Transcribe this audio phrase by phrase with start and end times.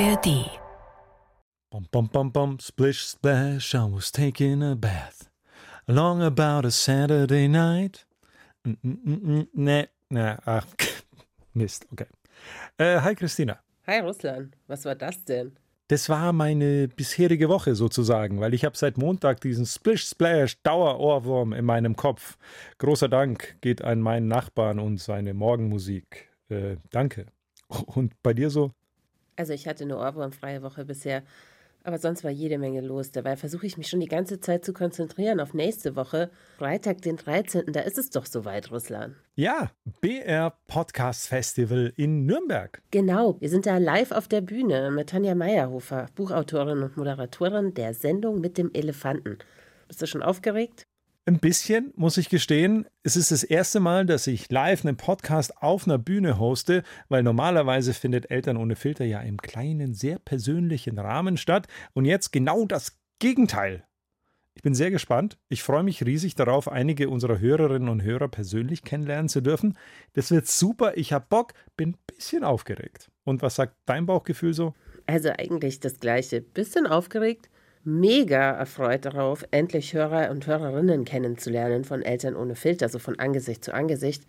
[0.00, 0.50] ARD.
[1.70, 5.30] Bum, bum, bum, bum, splish, splash, I was taking a bath.
[5.86, 8.04] Along about a Saturday night.
[8.66, 10.66] Mm, mm, mm, mm, nee, nee, ach,
[11.52, 12.06] Mist, okay.
[12.76, 13.60] Äh, hi Christina.
[13.86, 15.52] Hi Russland, was war das denn?
[15.86, 21.52] Das war meine bisherige Woche sozusagen, weil ich habe seit Montag diesen Splish Splash Dauerohrwurm
[21.52, 22.36] in meinem Kopf.
[22.78, 26.30] Großer Dank geht an meinen Nachbarn und seine Morgenmusik.
[26.48, 27.26] Äh, danke.
[27.68, 28.72] Und bei dir so?
[29.36, 31.22] Also ich hatte eine ohrwurmfreie Woche bisher,
[31.82, 33.10] aber sonst war jede Menge los.
[33.10, 36.30] Dabei versuche ich mich schon die ganze Zeit zu konzentrieren auf nächste Woche.
[36.56, 39.14] Freitag, den 13., da ist es doch soweit, Russland.
[39.34, 39.70] Ja,
[40.00, 42.80] BR Podcast Festival in Nürnberg.
[42.90, 47.92] Genau, wir sind da live auf der Bühne mit Tanja Meyerhofer, Buchautorin und Moderatorin der
[47.92, 49.38] Sendung mit dem Elefanten.
[49.88, 50.86] Bist du schon aufgeregt?
[51.26, 52.86] Ein bisschen, muss ich gestehen.
[53.02, 57.22] Es ist das erste Mal, dass ich live einen Podcast auf einer Bühne hoste, weil
[57.22, 61.66] normalerweise findet Eltern ohne Filter ja im kleinen, sehr persönlichen Rahmen statt.
[61.94, 63.84] Und jetzt genau das Gegenteil.
[64.52, 65.38] Ich bin sehr gespannt.
[65.48, 69.78] Ich freue mich riesig darauf, einige unserer Hörerinnen und Hörer persönlich kennenlernen zu dürfen.
[70.12, 70.98] Das wird super.
[70.98, 73.10] Ich habe Bock, bin ein bisschen aufgeregt.
[73.24, 74.74] Und was sagt dein Bauchgefühl so?
[75.06, 76.42] Also eigentlich das gleiche.
[76.42, 77.48] Bisschen aufgeregt,
[77.84, 83.64] mega erfreut darauf, endlich Hörer und Hörerinnen kennenzulernen von Eltern ohne Filter, so von Angesicht
[83.64, 84.24] zu Angesicht.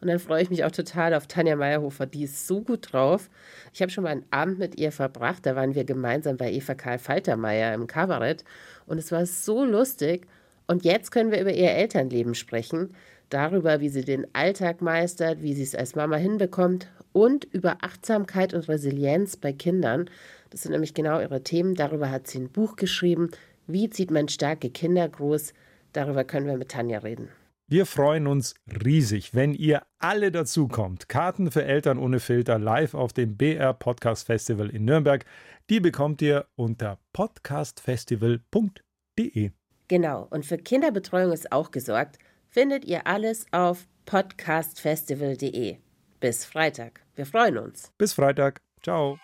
[0.00, 3.30] Und dann freue ich mich auch total auf Tanja Meyerhofer, die ist so gut drauf.
[3.72, 6.74] Ich habe schon mal einen Abend mit ihr verbracht, da waren wir gemeinsam bei Eva
[6.74, 8.44] Karl Faltermeier im Kabarett
[8.86, 10.26] und es war so lustig.
[10.66, 12.94] Und jetzt können wir über ihr Elternleben sprechen,
[13.28, 18.54] darüber, wie sie den Alltag meistert, wie sie es als Mama hinbekommt und über Achtsamkeit
[18.54, 20.10] und Resilienz bei Kindern.
[20.50, 21.74] Das sind nämlich genau ihre Themen.
[21.74, 23.30] Darüber hat sie ein Buch geschrieben.
[23.66, 25.52] Wie zieht man starke Kinder groß?
[25.92, 27.28] Darüber können wir mit Tanja reden.
[27.68, 31.08] Wir freuen uns riesig, wenn ihr alle dazukommt.
[31.08, 35.24] Karten für Eltern ohne Filter live auf dem BR Podcast Festival in Nürnberg.
[35.68, 39.50] Die bekommt ihr unter podcastfestival.de.
[39.88, 42.18] Genau, und für Kinderbetreuung ist auch gesorgt.
[42.48, 45.76] Findet ihr alles auf podcastfestival.de.
[46.20, 47.02] Bis Freitag.
[47.14, 47.92] Wir freuen uns.
[47.98, 48.60] Bis Freitag.
[48.82, 49.18] Ciao.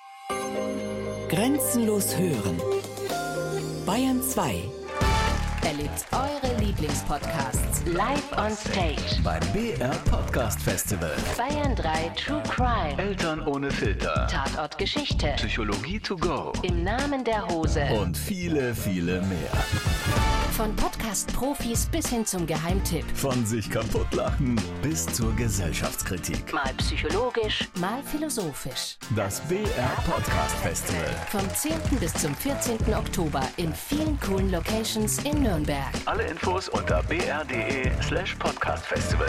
[1.29, 2.61] Grenzenlos hören.
[3.87, 4.63] Bayern 2.
[5.65, 9.21] Erlebt eure Lieblingspodcasts live on stage.
[9.25, 11.11] Beim BR Podcast Festival.
[11.37, 12.95] Bayern 3 True Crime.
[12.99, 14.29] Eltern ohne Filter.
[14.29, 15.33] Tatort Geschichte.
[15.39, 16.53] Psychologie to go.
[16.63, 17.85] Im Namen der Hose.
[18.01, 19.51] Und viele, viele mehr.
[20.53, 23.05] Von Podcast-Profis bis hin zum Geheimtipp.
[23.15, 26.53] Von sich kaputtlachen bis zur Gesellschaftskritik.
[26.53, 28.99] Mal psychologisch, mal philosophisch.
[29.17, 29.65] Das BR
[30.07, 31.09] Podcast Festival.
[31.31, 31.99] Vom 10.
[31.99, 32.79] bis zum 14.
[32.95, 35.89] Oktober in vielen coolen Locations in Nürnberg.
[36.05, 39.27] Alle Infos unter br.de slash podcastfestival.